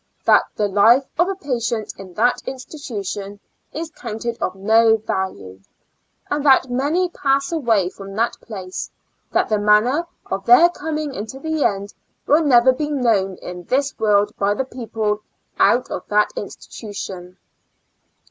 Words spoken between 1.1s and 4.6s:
of a patient in that institution is counted of